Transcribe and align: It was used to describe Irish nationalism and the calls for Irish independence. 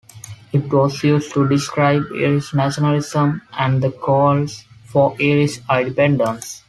It 0.51 0.63
was 0.73 1.03
used 1.03 1.31
to 1.35 1.47
describe 1.47 2.01
Irish 2.15 2.55
nationalism 2.55 3.43
and 3.59 3.83
the 3.83 3.91
calls 3.91 4.63
for 4.85 5.15
Irish 5.19 5.59
independence. 5.69 6.59